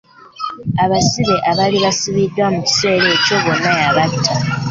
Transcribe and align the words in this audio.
Abasibe 0.83 1.35
abaali 1.51 1.77
basibiddwa 1.85 2.45
mu 2.55 2.61
kiseera 2.67 3.05
ekyo 3.15 3.35
bonna 3.43 3.71
yabata. 3.81 4.31